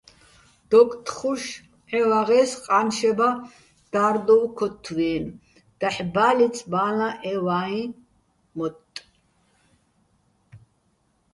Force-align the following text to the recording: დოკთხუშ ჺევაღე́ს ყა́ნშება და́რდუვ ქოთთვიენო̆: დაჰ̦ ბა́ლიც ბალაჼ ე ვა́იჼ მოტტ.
დოკთხუშ 0.71 1.43
ჺევაღე́ს 1.89 2.51
ყა́ნშება 2.63 3.29
და́რდუვ 3.91 4.43
ქოთთვიენო̆: 4.57 5.37
დაჰ̦ 5.79 5.99
ბა́ლიც 6.13 6.57
ბალაჼ 6.71 7.09
ე 7.31 7.33
ვა́იჼ 7.45 7.83
მოტტ. 8.57 8.93